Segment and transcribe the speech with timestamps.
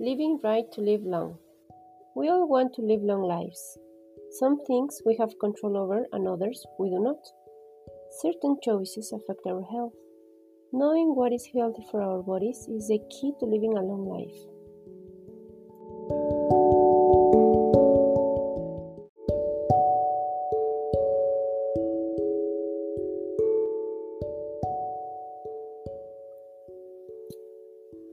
[0.00, 1.38] Living right to live long.
[2.14, 3.76] We all want to live long lives.
[4.38, 7.18] Some things we have control over and others we do not.
[8.20, 9.94] Certain choices affect our health.
[10.72, 14.38] Knowing what is healthy for our bodies is the key to living a long life.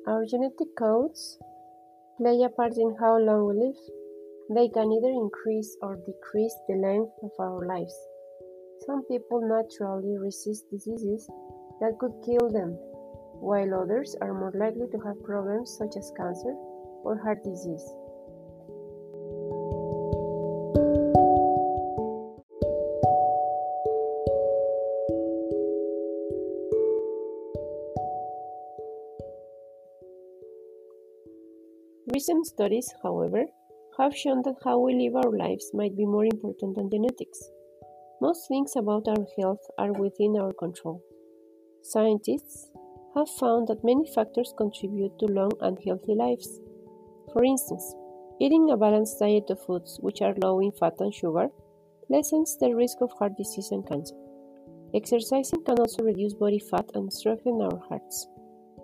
[0.08, 1.38] Our genetic codes
[2.18, 3.80] play a part in how long we live.
[4.56, 7.96] They can either increase or decrease the length of our lives.
[8.86, 11.28] Some people naturally resist diseases
[11.82, 12.78] that could kill them,
[13.42, 16.56] while others are more likely to have problems such as cancer
[17.04, 17.84] or heart disease.
[32.14, 33.46] Recent studies, however,
[33.98, 37.50] have shown that how we live our lives might be more important than genetics.
[38.22, 41.02] Most things about our health are within our control.
[41.82, 42.70] Scientists
[43.16, 46.60] have found that many factors contribute to long and healthy lives.
[47.34, 47.96] For instance,
[48.40, 51.50] eating a balanced diet of foods which are low in fat and sugar
[52.10, 54.16] lessens the risk of heart disease and cancer.
[54.94, 58.28] Exercising can also reduce body fat and strengthen our hearts.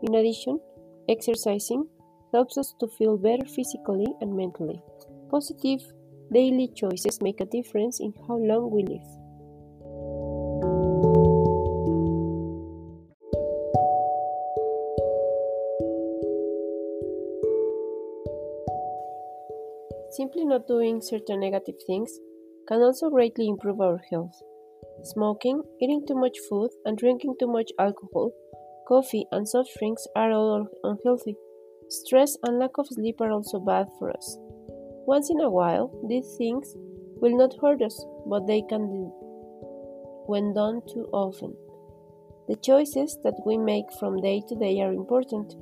[0.02, 0.60] In addition,
[1.08, 1.86] exercising
[2.32, 4.82] helps us to feel better physically and mentally.
[5.30, 5.82] Positive
[6.34, 9.08] daily choices make a difference in how long we live.
[20.12, 22.12] Simply not doing certain negative things
[22.68, 24.42] can also greatly improve our health.
[25.04, 28.32] Smoking, eating too much food, and drinking too much alcohol,
[28.88, 31.38] coffee, and soft drinks are all unhealthy.
[31.92, 34.38] Stress and lack of sleep are also bad for us.
[35.06, 36.74] Once in a while, these things
[37.19, 39.12] will not hurt us, but they can do
[40.25, 41.53] when done too often.
[42.47, 45.53] The choices that we make from day to day are important.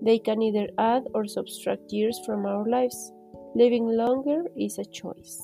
[0.00, 3.12] They can either add or subtract years from our lives.
[3.54, 5.38] Living longer is a choice.